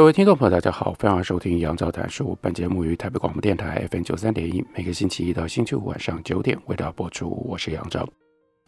[0.00, 2.34] 各位听众朋友，大家好，欢迎收听杨照谈书。
[2.40, 7.28] 本节目于台北广播电台 FM 九三点一，每个星期一到星期五晚上九点为大家播出。
[7.46, 8.08] 我是杨照。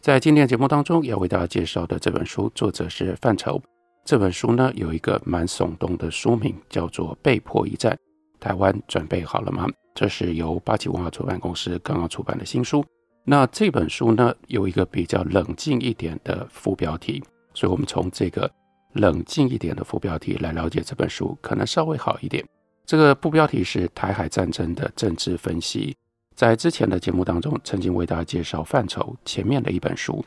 [0.02, 3.58] 在今天节目当中要为大家介绍的这本书，作者是范畴。
[4.05, 7.94] 这本书呢有一个蛮耸动的书名，叫做《被迫一战》。
[8.38, 9.66] 台湾准备好了吗？
[9.94, 12.84] 这是由八旗文化出版公司刚刚出版的新书。
[13.25, 18.50] 那这本书呢有一个比较冷静一点的副标题，所以我们从这个。
[18.94, 22.44] 冷静一点的副标题来了解这本书，可能稍微好一点。
[22.84, 25.96] 这个副标题是台海战争的政治分析。
[26.34, 30.24] 在之前的节目当中，曾经为大家介绍范畴前面的一本书，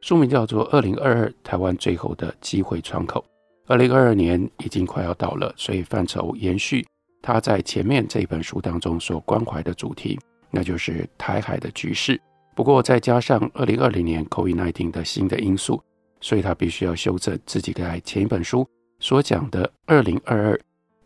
[0.00, 3.24] 书名叫做《二零二二台湾最后的机会窗口》。
[3.72, 6.86] 二零二二年已经快要到了，所以范畴延续
[7.22, 10.18] 他在前面这本书当中所关怀的主题，
[10.50, 12.20] 那就是台海的局势。
[12.54, 15.82] 不过再加上二零二零年 COVID-19 的新的因素。
[16.24, 18.66] 所以他必须要修正自己在前一本书
[18.98, 20.60] 所讲的二零二二、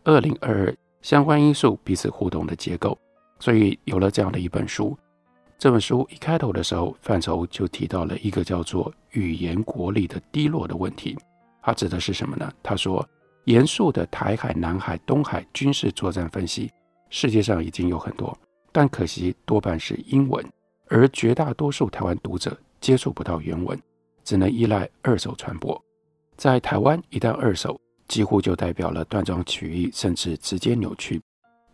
[0.05, 2.97] 二零二二相关因素彼此互动的结构。
[3.37, 4.97] 所以有了这样的一本书，
[5.57, 11.17] 这本书一开头的时候，范畴就提到了一个叫做语言国力的低落的问题。
[11.61, 12.49] 他指的是什么呢？
[12.63, 13.05] 他说，
[13.43, 16.71] 严肃的台海、南海、东海军事作战分析，
[17.09, 18.37] 世界上已经有很多，
[18.71, 20.45] 但可惜多半是英文，
[20.87, 23.77] 而绝大多数台湾读者接触不到原文。
[24.23, 25.81] 只能依赖二手传播，
[26.37, 31.21] 在台湾一旦二手，几乎就代表了断章取义，甚至直接扭曲。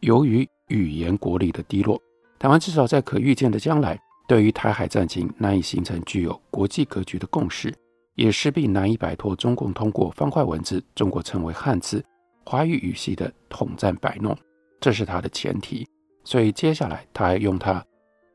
[0.01, 2.01] 由于语言国力的低落，
[2.38, 7.73] 台湾至少在可预见的将来，对于台海战情难以形成具有国际格局的共识，
[8.16, 12.03] 也势必难以摆脱中共通过方块文字，中国称为汉字，
[12.45, 14.38] 华语语系的统战摆弄，
[14.79, 15.88] 这是他的前提。
[16.23, 17.85] 所以接下来他还用他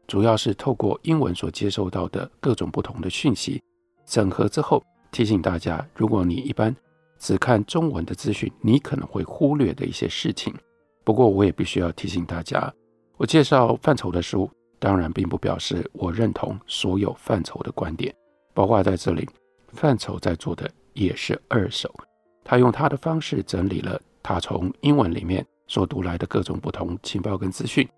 [0.07, 3.61] 主要是透过英文所接受到的各种不同的讯息。
[4.11, 4.83] 整合之后，
[5.13, 6.75] 提醒大家，如果你一般
[7.17, 10.53] 只看中文的资讯，你可能会忽略的一些事情。
[11.05, 12.73] 不过，我也必须要提醒大家，
[13.17, 14.51] 我介绍范畴的书，
[14.81, 18.13] 当然并不表示我认同所有范畴的观点。
[18.53, 19.29] 包括在这里，
[19.69, 21.89] 范畴在做的也是二手，
[22.43, 27.89] 他用他的方式整理了他从英文里面所读来的各种不同情报跟资讯，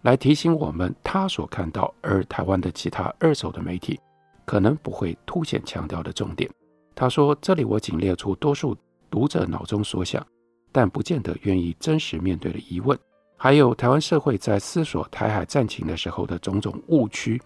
[0.00, 4.00] 来提醒我们他所看到，而台湾的其他二手的媒体。
[4.48, 6.50] 可能不会凸显强调的重点。
[6.94, 8.74] 他说：“这里我仅列出多数
[9.10, 10.26] 读者脑中所想，
[10.72, 12.98] 但不见得愿意真实面对的疑问，
[13.36, 17.38] 还有台湾社会在思索台海战情的时候的种种误区。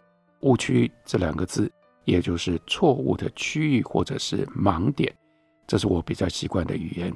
[0.42, 1.68] 误区这两个字，
[2.04, 5.12] 也就是错误的区域或者是盲点，
[5.66, 7.12] 这是我比较习惯的语言。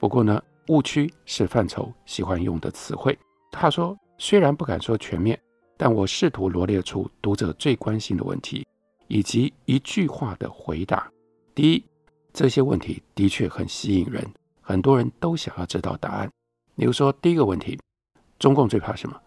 [0.00, 3.16] 不过呢，误区是范畴喜欢用的词汇。
[3.52, 5.40] 他说，虽然不敢说全面，
[5.76, 8.66] 但我试图罗列出读者最关心的问题。”
[9.08, 11.10] 以及一句话的回答。
[11.54, 11.84] 第一，
[12.32, 14.24] 这些问题的确很吸引人，
[14.60, 16.30] 很多人都想要知道答案。
[16.76, 17.76] 比如说，第一个问题，
[18.38, 19.20] 中共最怕什么？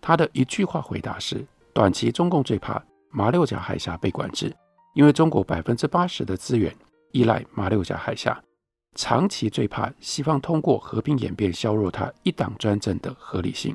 [0.00, 4.54] 他的一句话回答是：短期中共最怕马六甲海峡被管制，
[4.94, 6.74] 因为中国百分之八十的资源
[7.12, 8.38] 依赖马六甲海峡；
[8.96, 13.74] 长期最怕西方通过和平演变削弱他一党专政的合理性，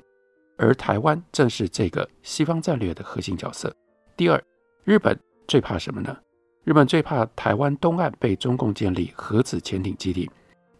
[0.58, 3.74] 而台湾正是这个西方战略的核心角色。
[4.16, 4.40] 第二，
[4.84, 5.20] 日本。
[5.54, 6.18] 最怕什么呢？
[6.64, 10.28] 日本最怕台湾东岸被中共建立核子潜艇基地。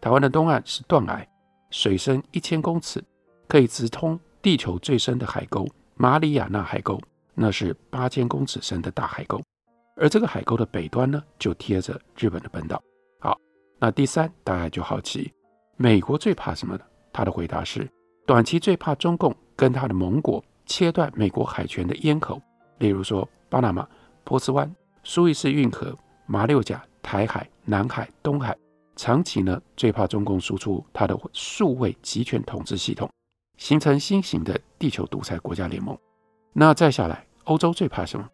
[0.00, 1.24] 台湾的东岸是断崖，
[1.70, 3.00] 水深一千公尺，
[3.46, 5.64] 可以直通地球最深的海沟——
[5.94, 7.00] 马里亚纳海沟，
[7.34, 9.40] 那是八千公尺深的大海沟。
[9.94, 12.82] 而这个海沟的北端呢，就贴着日本的本岛。
[13.20, 13.38] 好，
[13.78, 15.32] 那第三，大家就好奇，
[15.76, 16.80] 美国最怕什么呢？
[17.12, 17.88] 他的回答是：
[18.26, 22.42] 短期最怕中共跟他的盟国切断美国海权的咽口，
[22.78, 23.88] 例如说巴拿马。
[24.24, 25.94] 波斯湾、苏伊士运河、
[26.26, 28.56] 马六甲、台海、南海、东海，
[28.96, 33.08] 长期呢最怕中共输出它的数位集权统治系统，
[33.58, 35.96] 形成新型的地球独裁国家联盟。
[36.54, 38.26] 那再下来，欧洲最怕什么？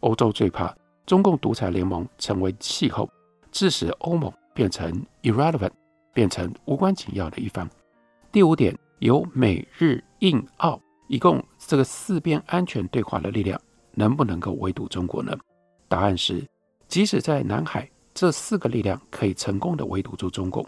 [0.00, 0.74] 欧洲最怕
[1.04, 3.08] 中共独裁联盟成为气候，
[3.52, 5.72] 致使欧盟变成 irrelevant，
[6.14, 7.68] 变成无关紧要的一方。
[8.32, 13.60] 第五点，由美日印澳一共这个四边安全对话的力量。
[13.96, 15.36] 能不能够围堵中国呢？
[15.88, 16.46] 答案是，
[16.86, 20.64] 即使在南海这四个力量可以成功的围堵住中共，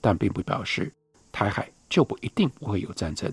[0.00, 0.92] 但并不表示
[1.30, 3.32] 台海就不一定不会有战争。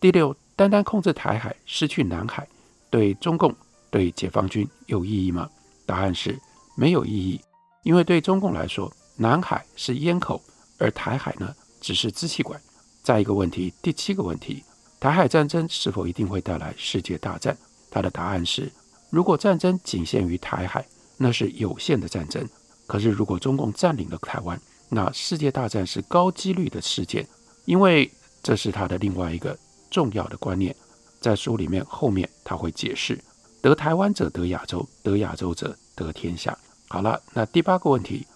[0.00, 2.46] 第六，单单控制台海，失去南海，
[2.88, 3.54] 对中共、
[3.90, 5.50] 对解放军有意义吗？
[5.84, 6.38] 答案是
[6.76, 7.40] 没有意义，
[7.82, 10.40] 因为对中共来说，南海是咽口，
[10.78, 12.60] 而台海呢，只是支气管。
[13.02, 14.62] 再一个问题，第七个问题，
[15.00, 17.56] 台海战争是否一定会带来世界大战？
[17.96, 18.70] 他的答案是，
[19.08, 22.46] 如果战争仅限于台海，那是有限的战争。
[22.86, 24.60] 可是，如果中共占领了台湾，
[24.90, 27.26] 那世界大战是高几率的事件，
[27.64, 28.12] 因为
[28.42, 29.58] 这是他的另外一个
[29.90, 30.76] 重要的观念。
[31.22, 33.18] 在书里面后面他会解释：
[33.62, 36.54] 得台湾者得亚洲，得亚洲者得天下。
[36.88, 38.26] 好了，那第八个问题，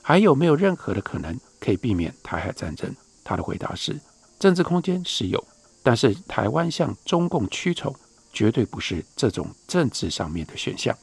[0.00, 2.94] 还有没有任何的可能可以避免台海战争？
[3.24, 3.98] 他的回答是：
[4.38, 5.44] 政治空间是有，
[5.82, 7.92] 但是台湾向中共屈从，
[8.32, 10.96] 绝对不是这种政治上面的选项。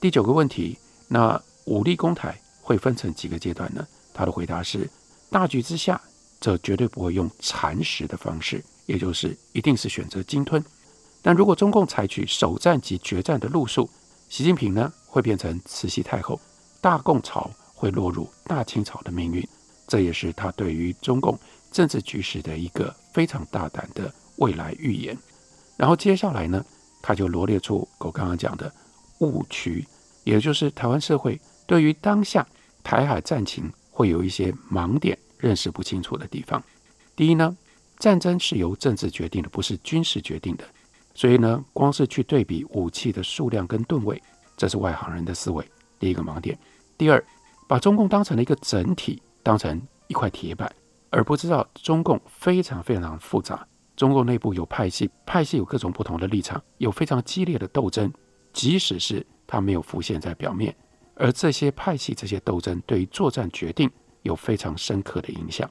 [0.00, 0.78] 第九个问题，
[1.08, 2.40] 那武力攻台？
[2.62, 3.84] 会分成几个阶段呢？
[4.14, 4.88] 他的回答是：
[5.28, 6.00] 大局之下，
[6.40, 10.64] 这绝对不会用蚕食的方式，也就是一定是选择鲸吞。
[11.20, 13.90] 但如果中共采取首战及决战的路数，
[14.28, 16.40] 习近平呢会变成慈禧太后，
[16.80, 19.46] 大共朝会落入大清朝的命运。
[19.88, 21.36] 这也是他对于中共
[21.72, 25.18] 政治局势的一个非常大胆的未来预言。
[25.80, 26.62] 然后接下来呢，
[27.00, 28.70] 他就罗列出我刚刚讲的
[29.20, 29.82] 误区，
[30.24, 32.46] 也就是台湾社会对于当下。
[32.84, 36.62] 台海战情会有一些盲点，认识不清楚的地方。
[37.16, 37.56] 第一呢，
[37.98, 40.64] 战争是由政治决定的，不是军事决定的。
[41.14, 44.22] 所以呢，光是去对比武器的数量跟吨位，
[44.58, 45.66] 这是外行人的思维。
[45.98, 46.58] 第一个盲点。
[46.98, 47.24] 第二，
[47.66, 50.70] 把中共当成了一个整体，当成一块铁板，
[51.08, 53.66] 而不知道中共非常非常复杂。
[54.00, 58.10] 中共内部有派系，派系有各种不同的立场，有非常激烈的斗争，
[58.50, 60.74] 即使是它没有浮现在表面。
[61.16, 63.90] 而这些派系、这些斗争，对于作战决定
[64.22, 65.70] 有非常深刻的影响。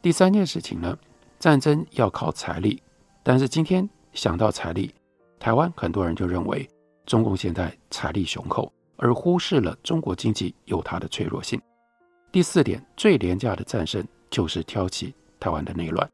[0.00, 0.98] 第三件事情呢，
[1.38, 2.82] 战争要靠财力，
[3.22, 4.92] 但是今天想到财力，
[5.38, 6.68] 台湾很多人就认为
[7.06, 11.62] 中共现在财力雄厚，而忽视了中国经济有它的脆弱性。
[12.32, 16.10] 第四点，最廉价的战胜就是挑起台湾的内乱，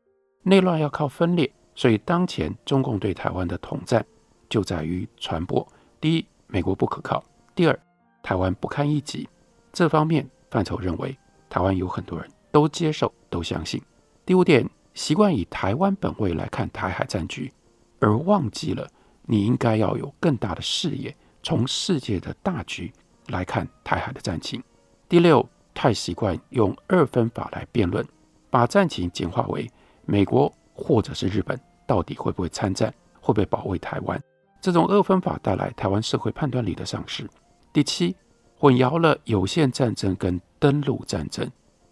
[0.49, 4.05] 内乱要靠分裂，所以当前中共对台湾的统战
[4.49, 5.67] 就在于传播。
[6.01, 7.23] 第一，美国不可靠；
[7.55, 7.79] 第二，
[8.23, 9.29] 台湾不堪一击，
[9.75, 11.15] 这方面范畴认为，
[11.51, 13.79] 台湾有很多人都接受、都相信。
[14.25, 17.53] 第五点，习惯以台湾本位来看台海战局，
[18.01, 18.89] 而忘记了
[19.27, 22.91] 你应该要有更大的视野，从世界的大局
[23.27, 24.63] 来看台海的战情。
[25.11, 28.03] 第六，太习惯用二分法来辩论，
[28.49, 29.71] 把战情简化为
[30.11, 34.19] 美国或者是日本到底会不会参战，会不会保卫台湾？
[34.59, 37.29] 这种二分法带来台湾社会判断力的丧失。
[37.75, 38.17] 第七，
[38.57, 41.47] 混淆了有限战争跟登陆战争，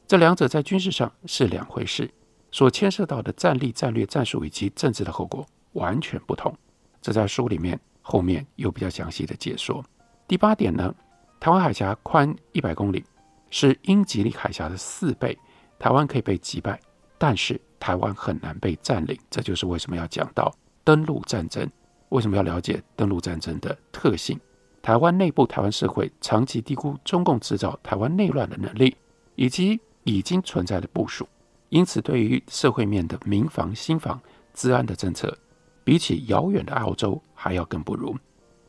[0.06, 2.10] 这两者在军事上是两回事，
[2.50, 6.56] 所牵涉到的战力、战略、战术以及政治的后果完全不同。
[7.02, 9.84] 这在书里面后面有比较详细的解说。
[10.26, 10.92] 第八点呢，
[11.38, 13.04] 台湾海峡宽一百公里，
[13.50, 15.38] 是英吉利海峡的四倍，
[15.78, 16.80] 台湾可以被击败，
[17.19, 19.19] 但是台湾很难被占领。
[19.31, 20.53] 这就是为什么要讲到
[20.84, 21.69] 登陆战争，
[22.10, 24.39] 为什么要了解登陆战争的特性。
[24.82, 28.96] 台湾内部，台湾社会长期低估中共制造台湾内乱的能力，
[29.34, 31.27] 以及已经存在的部署，
[31.70, 34.20] 因此对于社会面的民防、新防、
[34.55, 35.36] 治安的政策，
[35.82, 38.17] 比起遥远的澳洲还要更不如。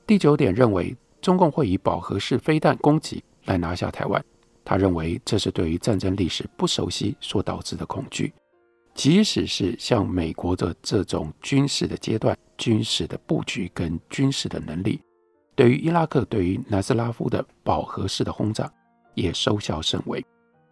[0.08, 4.24] 第九点认为，中共会以饱和式飞弹攻击来拿下台湾，
[4.66, 8.34] 他认为这是对于战争历史不熟悉所导致的恐惧，
[8.98, 15.00] 即使是像美国的这种军事的阶段、军事的布局跟军事的能力。
[15.56, 18.70] 对于伊拉克，对于南斯拉夫的饱和式的轰炸
[19.14, 20.20] 也收效甚微。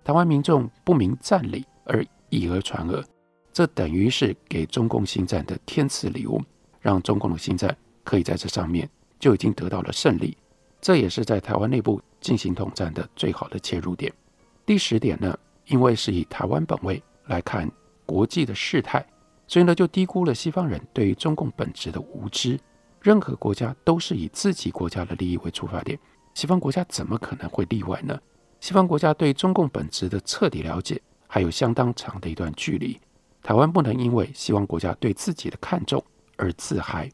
[0.03, 3.05] 台湾民众不明战理而以讹传讹，
[3.53, 6.41] 这等于是给中共心战的天赐礼物，
[6.81, 8.89] 让中共的心战可以在这上面
[9.19, 10.35] 就已经得到了胜利。
[10.81, 14.11] 这也是在台湾内部进行统战的最好的切入点。
[14.65, 17.71] 第十点呢，因为是以台湾本位来看
[18.05, 19.05] 国际的事态，
[19.47, 22.59] 所以呢就低估了西方人对于中共本质的无知。
[23.01, 25.99] 任何国家都是以自己国家的利益为出发点，
[26.33, 28.19] 西方国家怎么可能会例外呢？
[28.59, 32.99] 西方国家对中共本质的彻底了解还有相当长的一段距离。
[33.43, 36.03] 台湾不能因为西方国家对自己的看重
[36.35, 37.07] 而自嗨。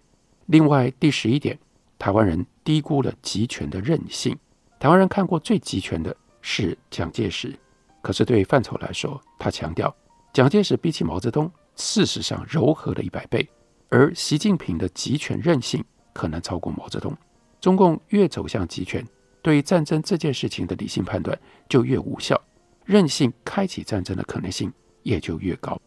[0.46, 1.60] 另外，第十一点，
[2.00, 4.38] 台湾人低估了集权的韧性。
[4.80, 7.54] 台湾人看过最集权的是蒋介石，
[8.02, 9.94] 可是对范畴来说，他强调
[10.34, 13.46] 蒋介石比起毛泽东，事实上柔和了一百倍。
[13.90, 15.84] 而习近平的集权韧性
[16.14, 17.14] 可能超过毛泽东。
[17.60, 19.06] 中共越走向集权，
[19.42, 22.42] 对于战争这件事情的理性判断就越无效，
[22.86, 24.72] 任性开启战争的可能性
[25.04, 25.78] 也就越高。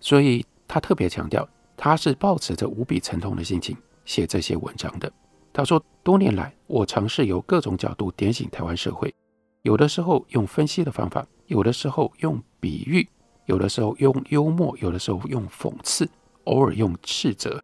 [0.00, 3.76] 所以他特别强调，他是抱持着无比沉痛的心情
[4.06, 5.12] 写这些文章的。
[5.52, 9.14] 他说，多年来我尝试由各种角度点醒台湾社会，
[9.60, 13.06] 有的时候用分析的方法，有的时候用比喻，
[13.50, 16.08] 有的时候用幽默，有的时候用讽刺，
[16.44, 17.60] 偶尔用斥责。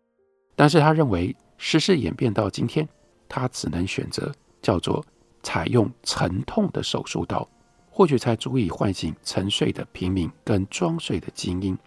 [0.57, 2.87] 但是他认为，时事演变到今天，
[3.28, 5.05] 他只能选择叫做
[5.45, 7.49] 采用沉痛的手术刀，
[7.88, 11.78] 或许才足以唤醒沉睡的平民跟装睡的精英。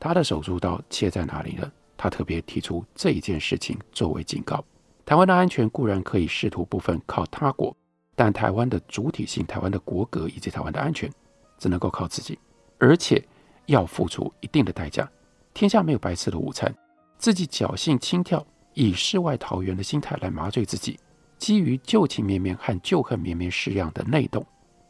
[0.00, 1.70] 他的手术刀切在哪里呢？
[1.96, 4.64] 他特别提出这一件事情作为警告：
[5.06, 7.74] 台湾的安全固然可以试图部分靠他国，
[8.16, 11.08] 但台湾的主体性、台湾的国格以及台湾的安全，
[11.56, 12.36] 只能够靠自己，
[12.78, 13.24] 而且
[13.66, 15.08] 要付出一定的代价。
[15.52, 16.74] 天下没有白吃的午餐，
[17.18, 20.98] 自己侥幸轻佻，以世外桃源的心态来麻醉自己，
[21.38, 24.44] 基于旧情绵绵和旧恨绵绵式样的内斗，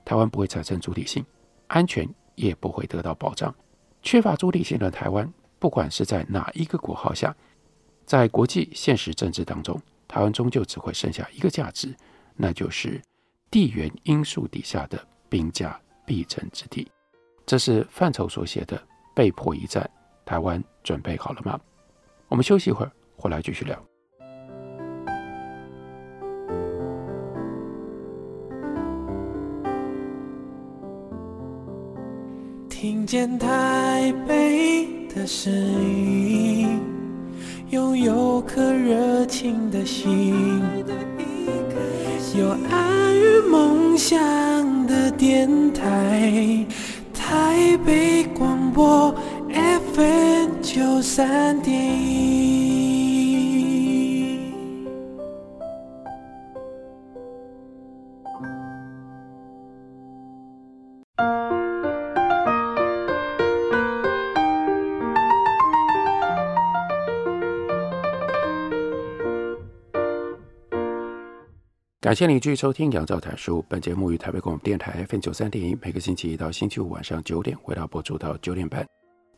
[0.04, 1.24] 台湾不会产生主体性，
[1.66, 3.54] 安全也不会得到保障。
[4.02, 7.34] 缺乏主体性的台湾，不管是在哪一个国号下，
[8.06, 11.94] 在国际现实政治当中，台湾终究只会剩下一个价值，
[12.36, 13.00] 那就是
[13.50, 16.86] 地缘因素底下的兵家必争之地。
[17.46, 18.76] 这是范畴所写的
[19.14, 19.82] 《被迫一战》，
[20.28, 21.60] 台湾准备好了吗？
[22.28, 23.78] 我们休息一会儿，回来继续聊。
[32.68, 36.80] 听见台北的声音，
[37.70, 40.60] 拥有颗热情的心，
[42.36, 46.66] 有爱与梦想的电台，
[47.54, 49.14] 台北广播
[49.94, 52.53] FM 九三点一。
[72.04, 73.60] 感谢您继续收听《杨照谈书》。
[73.66, 78.86] 本节目于台北广播电台 FM 九三点一，每个星期一到星期五晚上九点，为大家播出到九点半。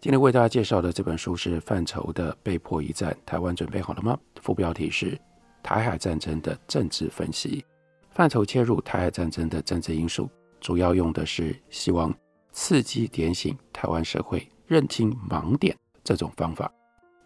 [0.00, 4.18] 今天为大家介绍的这本书是范畴的《被迫一战》，台湾准备好了吗？
[4.42, 5.16] 副标题是
[5.62, 7.64] “台海战争的政治分析”。
[8.10, 10.28] 范畴切入台海战争的政治因素，
[10.60, 12.12] 主要用的是希望
[12.50, 16.68] 刺激点醒台湾社会认清盲点这种方法。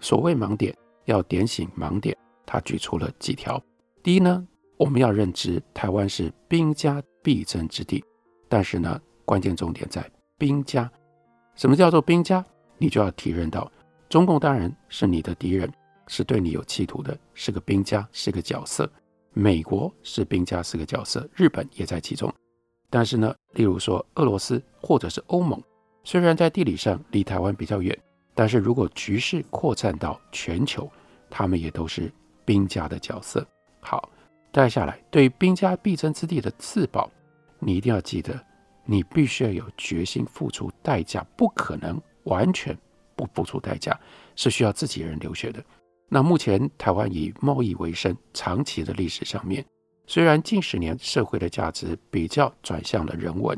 [0.01, 3.59] 所谓盲点，要点醒盲点，他举出了几条。
[4.03, 4.47] 第一呢，
[4.81, 8.03] 我们要认知台湾是兵家必争之地，
[8.49, 10.03] 但是呢，关键重点在
[10.39, 10.91] 兵家。
[11.55, 12.43] 什么叫做兵家？
[12.79, 13.71] 你就要体认到，
[14.09, 15.71] 中共当然是你的敌人，
[16.07, 18.91] 是对你有企图的，是个兵家，是个角色。
[19.35, 22.33] 美国是兵家，是个角色，日本也在其中。
[22.89, 25.63] 但是呢，例如说俄罗斯或者是欧盟，
[26.05, 27.95] 虽然在地理上离台湾比较远，
[28.35, 30.91] 但是如果局势扩散到全球，
[31.29, 32.11] 他们也都是
[32.47, 33.47] 兵家的角色。
[33.81, 34.09] 好。
[34.53, 37.11] 接下来，对于兵家必争之地的自保，
[37.61, 38.39] 你一定要记得，
[38.85, 42.77] 你必须要有决心付出代价，不可能完全
[43.15, 43.99] 不付出代价，
[44.35, 45.63] 是需要自己人流血的。
[46.09, 49.65] 那目前台湾以贸易为生，长期的历史上面，
[50.09, 53.57] 虽然近十年社会的价值比较转向了人文，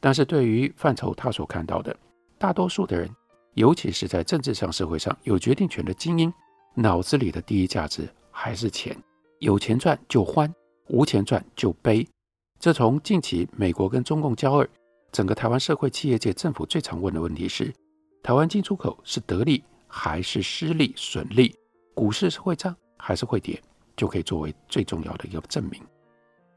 [0.00, 1.94] 但是对于范畴他所看到的，
[2.38, 3.10] 大多数的人，
[3.52, 6.32] 尤其是在政治上、社会上有决定权的精英，
[6.74, 8.96] 脑子里的第一价值还是钱。
[9.40, 10.54] 有钱赚就欢，
[10.88, 12.06] 无钱赚就悲。
[12.58, 14.68] 这从近期美国跟中共交恶，
[15.10, 17.72] 整个台湾社会、企业界、政府最常问的问题是：
[18.22, 21.54] 台湾进出口是得利还是失利、损利？
[21.94, 23.58] 股市是会涨还是会跌？
[23.96, 25.82] 就可以作为最重要的一个证明。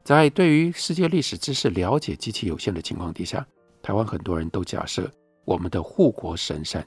[0.02, 3.46] 在对于世界历史知识了解极其有限的情况底下，
[3.82, 5.10] 台湾很多人都假设
[5.46, 6.86] 我们的护国神山，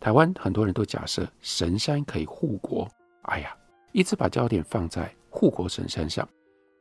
[0.00, 2.88] 台湾很多人都假设神山可以护国。
[3.22, 3.56] 哎呀，
[3.92, 5.14] 一直把焦点放在。
[5.36, 6.26] 护国神山上，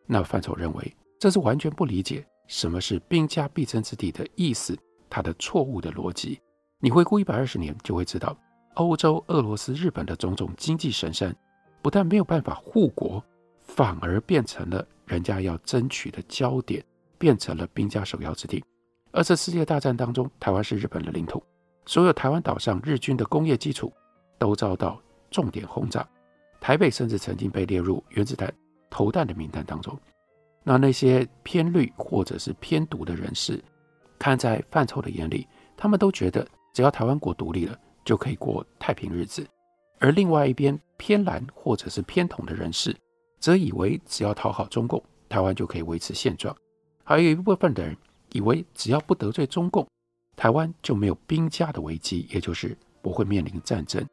[0.08, 4.78] 那范畴认为这是完全不理解什么是兵家必争之地的意思，
[5.10, 6.40] 它的错误的逻辑。
[6.80, 8.34] 你回顾一百二十年，就会知道，
[8.76, 11.36] 欧洲、俄罗斯、日本的种种经济神山，
[11.82, 13.22] 不但没有办法护国，
[13.60, 16.82] 反而变成了人家要争取的焦点，
[17.18, 18.64] 变成了兵家首要之地。
[19.12, 21.44] 二次世界大战当中，台湾是日本的领土，
[21.86, 23.92] 所有台湾岛上日军的工业基础
[24.40, 26.08] 都遭到重点轰炸。
[26.66, 28.52] 台北甚至曾经被列入原子弹
[28.90, 29.96] 投弹的名单当中。
[30.64, 33.64] 那那些偏绿或者是偏独的人士，
[34.18, 36.44] 看在范畴的眼里，他们都觉得
[36.74, 39.48] 只要台湾国独立了，就可以过太平日子。
[40.00, 42.98] 而另外一边偏蓝或者是偏统的人士，
[43.40, 46.58] 则以为只要讨好中共，台湾就可以维持现状，
[47.04, 47.96] 还有一部分的人
[48.32, 49.88] 以为只要不得罪中共，
[50.36, 54.04] 台湾就没有兵家的危机，也就是不会面临战争。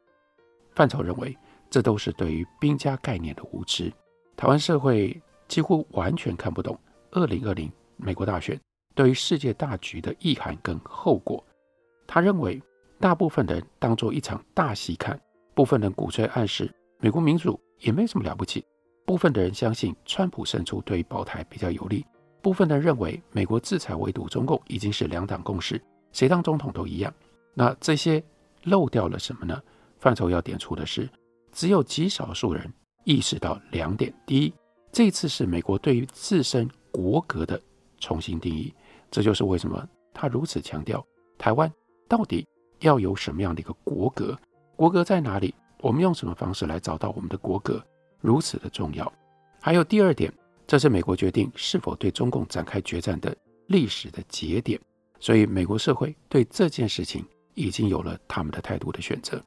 [0.75, 1.35] 范畴认为，
[1.73, 3.91] 这都是对于兵家概念的无知。
[4.37, 8.61] 台湾社会几乎完全看不懂二零二零美国大选
[8.93, 11.43] 对于世界大局的意涵跟后果。
[12.05, 12.61] 他认为，
[12.99, 15.19] 大部分的人当作一场大戏看，
[15.55, 18.63] 部分人鼓吹暗示美国民主也没什么了不起，
[19.03, 22.05] 部分的人相信川普胜出对于保台比较有利，
[22.39, 27.11] 部分的人认为美国制裁围堵中共已经是两党共识，谁当总统都一样。
[27.55, 28.23] 那这些
[28.65, 29.59] 漏掉了什么呢？
[29.97, 31.09] 范畴要点出的是，
[31.53, 32.71] 只有极少数人
[33.05, 34.53] 意识到两点：第一，
[34.91, 37.61] 这次是美国对于自身国格的
[37.99, 38.73] 重新定义，
[39.11, 41.05] 这就是为什么他如此强调
[41.37, 41.71] 台湾
[42.07, 42.45] 到底
[42.79, 44.37] 要有什么样的一个国格，
[44.75, 45.53] 国格在哪里？
[45.79, 47.85] 我们用什么方式来找到我们的国格，
[48.19, 49.11] 如此的重要。
[49.59, 50.33] 还有第二点，
[50.65, 53.35] 这是美国决定是否对中共展开决战的
[53.67, 54.79] 历史的节点，
[55.19, 59.43] 所以美国社会对这件事情已经有了他们的态度的选择。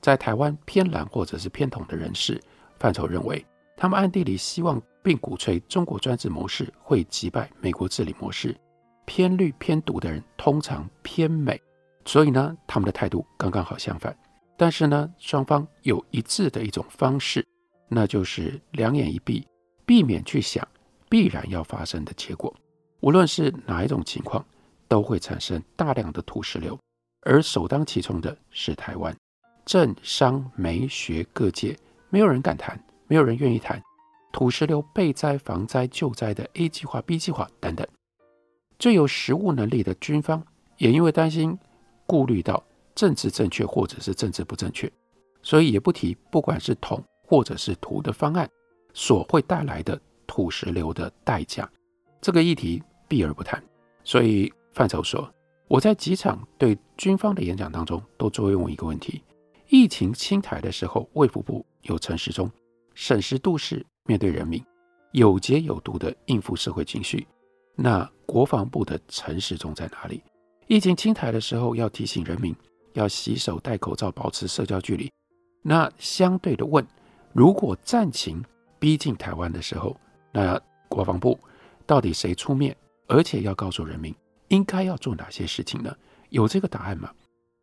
[0.00, 2.40] 在台湾偏蓝或者是偏统的人士，
[2.78, 3.44] 范畴认为，
[3.76, 8.56] 他们暗地里希望并鼓吹中国专制模式会击败美国治理模式。
[9.04, 11.60] 偏绿偏独的人通常偏美，
[12.04, 14.16] 所以呢，他们的态度刚刚好相反。
[14.56, 17.46] 但是呢，双方有一致的一种方式，
[17.88, 19.46] 那就是两眼一闭，
[19.86, 20.66] 避免去想
[21.08, 22.54] 必然要发生的结果。
[23.00, 24.44] 无论是哪一种情况，
[24.88, 26.78] 都会产生大量的土石流，
[27.22, 29.16] 而首当其冲的是台湾。
[29.68, 31.76] 政商媒学各界，
[32.08, 33.78] 没有人敢谈，没有人愿意谈
[34.32, 37.86] 土石流备灾、防灾、救灾的 A 计划、B 计划等等。
[38.78, 40.42] 最有实务能力的军方，
[40.78, 41.54] 也因为担心、
[42.06, 44.90] 顾虑到政治正确或者是政治不正确，
[45.42, 48.48] 所以也不提不管是统或者是土的方案
[48.94, 51.70] 所会带来的土石流的代价，
[52.22, 53.62] 这个议题避而不谈。
[54.02, 55.30] 所以范畴说，
[55.66, 59.22] 我在几场对军方的演讲当中，都作用一个问题。
[59.68, 62.50] 疫情侵台的时候，卫福部有陈时中
[62.94, 64.64] 审时度势面对人民，
[65.12, 67.26] 有节有度的应付社会情绪。
[67.76, 70.22] 那国防部的陈时中在哪里？
[70.68, 72.56] 疫情侵台的时候，要提醒人民
[72.94, 75.12] 要洗手、戴口罩、保持社交距离。
[75.60, 76.86] 那相对的问，
[77.34, 78.42] 如果战情
[78.78, 79.94] 逼近台湾的时候，
[80.32, 81.38] 那国防部
[81.84, 82.74] 到底谁出面？
[83.06, 84.14] 而且要告诉人民
[84.48, 85.94] 应该要做哪些事情呢？
[86.30, 87.10] 有这个答案吗？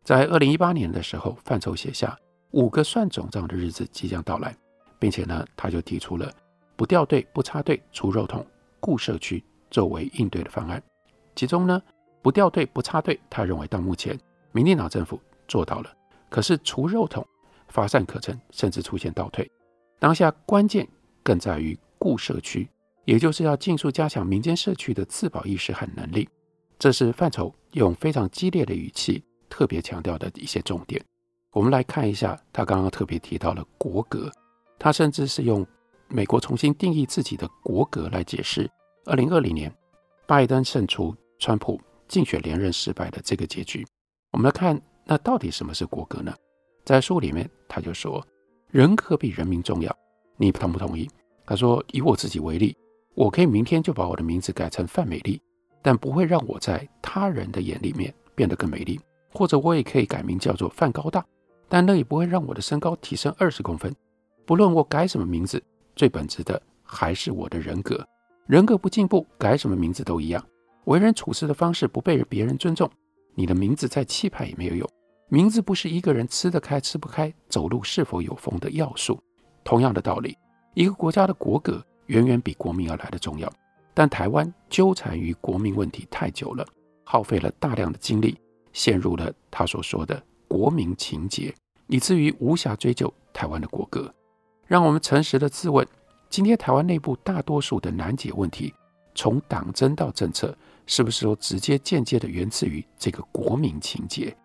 [0.06, 2.15] 在二零一八年的时候，范畴写下
[2.52, 4.56] 五个算总账的日子即将到来，
[5.00, 6.32] 并且呢，他就提出了
[6.76, 8.46] 不掉队、不插队、除肉桶、
[8.80, 10.82] 固社区作为应对的方案。
[11.36, 11.82] 其中呢，
[12.22, 14.15] 不掉队、不插队，他认为到目前
[14.52, 15.91] 民进党政府做到了，
[16.30, 17.26] 可是除肉桶
[17.70, 19.50] 乏善可陈，甚至出现倒退。
[19.98, 20.88] 当下关键
[21.24, 22.70] 更在于固社区，
[23.06, 26.30] 也就是要尽速加强民间社区的自保意识和能力。
[26.78, 29.24] 这是范畴用非常激烈的语气。
[29.50, 31.04] 特别强调的一些重点，
[31.52, 32.40] 我们来看一下。
[32.52, 34.32] 他刚刚特别提到了国格，
[34.78, 35.66] 他甚至是用
[36.08, 38.70] 美国重新定义自己的国格来解释
[39.06, 39.74] 二零二零年
[40.28, 43.86] 拜登胜出、川普竞选连任失败的这个结局。
[44.32, 46.34] 我们来看，那到底什么是国格呢？
[46.84, 48.26] 在书里面，他就说
[48.70, 49.96] ：“人格比人民重要。”
[50.38, 51.10] 你同不同意？
[51.46, 52.76] 他说：“以我自己为例，
[53.14, 55.42] 我可以明天就把我的名字改成范美丽，
[55.82, 59.00] 但不会让我在他人的眼里面变得更美丽。”
[59.36, 61.24] 或者我也可以改名叫做范高大，
[61.67, 63.93] 但那也不会让我的身高提升二十公分。
[64.45, 65.62] 不论我改什么名字，
[65.95, 68.04] 最本质的还是我的人格。
[68.48, 70.43] 人格不进步，改什么名字都一样。
[70.86, 72.89] 为人处事的方式不被别人尊重，
[73.34, 74.88] 你的名字再气派也没有用。
[75.28, 79.19] 名字不是一个人吃得开吃不开、走路是否有风的要素。
[79.63, 80.38] 同样的道理，
[80.76, 83.52] 一个国家的国格远远比国民要来的重要。
[83.95, 86.63] 但台湾纠缠于国民问题太久了，
[87.04, 88.38] 耗费了大量的精力。
[88.76, 91.56] 陷入了他所说的国民情结，
[91.88, 94.14] 以至于无暇追究台湾的国格。
[94.68, 95.88] 让我们诚实的自问：
[96.30, 98.74] 今天台湾内部大多数的难解问题，
[99.16, 104.36] 从党争到政策，是不是都直接间接的源自于这个国民情结？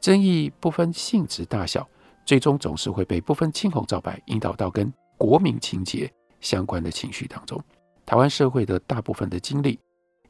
[0.00, 1.88] 争议不分性质大小，
[2.24, 7.62] 最终总是会被不分青红皂白引导到跟国民情结相关的情绪当中。
[8.04, 9.78] 台湾社会的大部分的精力，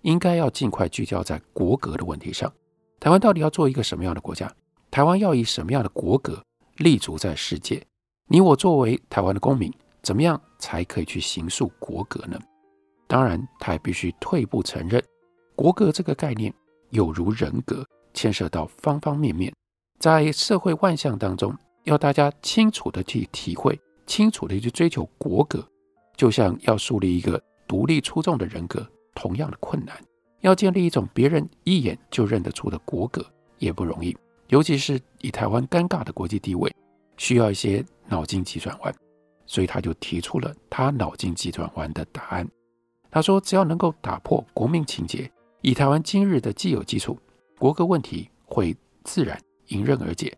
[0.03, 2.53] 应该要尽快聚焦在国格的问题上。
[2.99, 4.51] 台湾到底要做一个什么样的国家？
[4.91, 6.43] 台湾要以什么样的国格
[6.79, 7.83] 立足在世界？
[8.29, 12.39] 你我作为台湾的公民，怎么样才可以去行塑国格呢？
[13.07, 15.03] 当然，他也必须退步承认，
[15.55, 16.53] 国格这个概念
[16.91, 19.55] 有如人格，牵涉到方方面面，
[19.99, 25.65] 在社会万象当中，要大家清楚的去体会，清楚的去追求国格，
[26.17, 29.97] 就像要树立一个独立出众的人格，同样的困难。
[30.47, 33.25] 要建立一种别人一眼就认得出的国格
[33.59, 36.73] 也不容易，尤其是以台湾尴尬的国际地位，
[37.17, 38.95] 需要一些脑筋急转弯。
[39.49, 42.49] 所以他就提出了他脑筋急转弯的答案。
[43.11, 45.29] 他说，只要能够打破国民情结，
[45.63, 47.19] 以台湾今日的既有基础，
[47.59, 49.37] 国格问题会自然
[49.69, 50.37] 迎刃而解。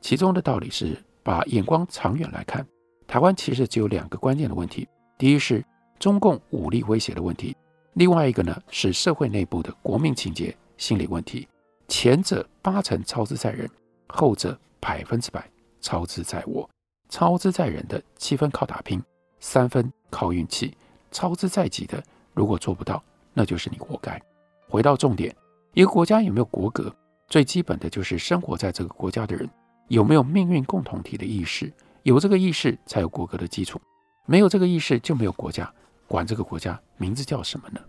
[0.00, 2.64] 其中的道理是，把眼光长远来看，
[3.06, 5.64] 台湾其实只有两个关键的问题：第一是
[5.98, 7.56] 中共武力威胁的问题，
[7.98, 11.48] 另外一个呢是社会内部的国民情结心理问题。
[11.88, 13.68] 前者八成操之在人，
[14.06, 15.44] 后者百分之百
[15.80, 16.70] 操之在我。
[17.08, 19.02] 操之在人的七分靠打拼，
[19.40, 20.70] 三分靠运气；
[21.10, 22.00] 操之在己的，
[22.34, 23.02] 如果做不到，
[23.34, 24.22] 那就是你活该。
[24.68, 25.34] 回到重点，
[25.74, 26.94] 一个国家有没有国格，
[27.26, 29.50] 最基本的就是生活在这个国家的人
[29.88, 31.72] 有没有命运共同体的意识。
[32.04, 33.76] 有这个意识，才有国格的基础；
[34.24, 35.68] 没有这个意识，就没有国家。
[36.08, 37.80] 管这个国家名字叫什么呢？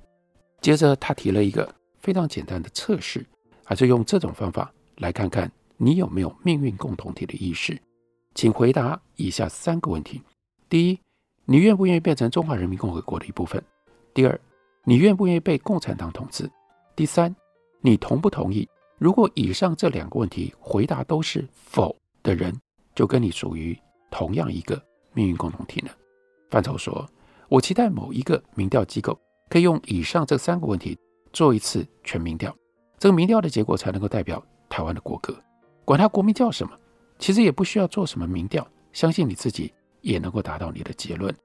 [0.61, 3.25] 接着他提了一个非常简单的测试，
[3.63, 7.81] 还是用这种方法来看看你有没有命运共同体的意识。
[8.35, 10.21] 请回答以下三个问题：
[10.67, 10.99] 第一，
[11.45, 13.63] 你愿不愿意变成中华人民共和国的一部分？
[14.13, 14.39] 第二，
[14.83, 16.49] 你愿不愿意被共产党统治？
[16.95, 17.33] 第三，
[17.81, 18.67] 你同不同意？
[18.97, 22.53] 如果以上这两个问题回答都是否的人，
[22.93, 23.77] 就跟你属于
[24.11, 24.81] 同样一个
[25.13, 25.89] 命运共同体呢？
[26.49, 27.09] 范畴说
[27.49, 30.97] ：“我期待某一个民调机构可以用以上这三个问题
[31.33, 32.55] 做一次全民调，
[32.97, 35.35] 这个民调的结果才能够代表台湾的国格，
[35.83, 36.71] 管它国名叫什么。”
[37.19, 41.35] 其实也不需要做什么民调，相信你自己也能够达到你的结论。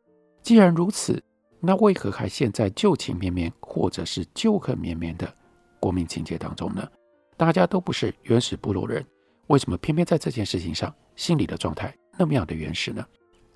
[0.40, 1.20] 既然如此，
[1.58, 5.34] 那为何还陷在旧情绵绵或者是旧恨绵绵的
[5.80, 6.86] 国民情结当中呢？
[7.36, 9.04] 大家都不是原始部落人，
[9.48, 13.04] 为什么偏偏在这件事情上心理的状态那么样的原始呢？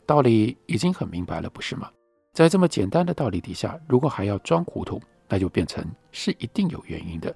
[0.04, 1.88] 道理已经很明白了，不是吗？
[2.32, 7.34] 在这么简单的道理底下，如果还要装糊涂，那就变成是一定有原因的。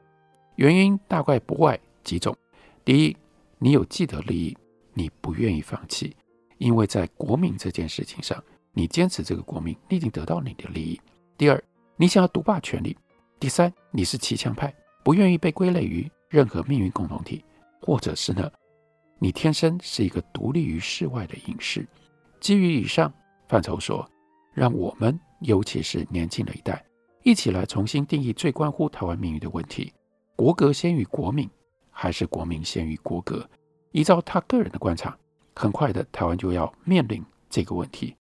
[0.56, 2.36] 原因大概不外几种：
[2.84, 3.16] 第一，
[3.58, 4.56] 你有既得利益。
[4.94, 6.14] 你不愿意放弃，
[6.58, 11.00] 因为在国民这件事情上，你坚持这个国民，你已经得到你的利益。
[11.38, 11.64] 第二，
[11.96, 12.94] 你想要独霸权力；
[13.40, 14.70] 第三，你是骑墙派，
[15.02, 17.42] 不愿意被归类于任何命运共同体，
[17.80, 18.52] 或者是呢，
[19.18, 21.88] 你天生是一个独立于世外的隐士。
[22.38, 23.10] 基于以上，
[23.48, 24.06] 范畴说，
[24.52, 26.84] 让我们尤其是年轻的一代，
[27.22, 29.92] 一起来重新定义最关乎台湾命运的问题：
[30.36, 31.48] 国格先于国民，
[31.90, 33.48] 还是国民先于国格？
[33.92, 35.16] 依照他个人的观察，
[35.54, 38.16] 很快的，台湾就要面临这个问题。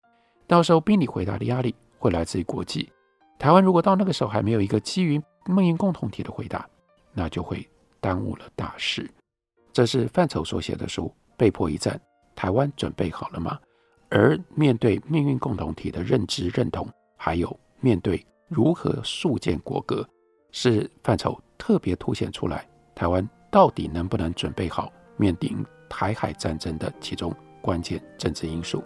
[0.46, 2.90] 到时候，逼你回答的压力会来自于国际。
[3.38, 6.68] 台湾如果到那个时候还没有一个基于命运共同体的回答，
[7.12, 7.68] 那就会
[8.00, 9.08] 耽误了大事。
[9.72, 11.94] 这是范畴所写的书《被迫一战》，
[12.34, 13.58] 台湾准备好了吗？
[14.10, 20.06] 而面对命运共同体的认知认同，还有面对如何塑建国格，
[20.50, 24.92] 是范畴特别凸显出来，台湾到底能不能准备好？
[25.16, 28.82] 面临台海战争的其中关键政治因素，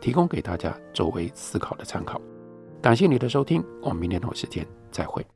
[0.00, 2.20] 提供给大家作为思考的参考。
[2.80, 5.26] 感谢你的收听，我们明天同一时间再会。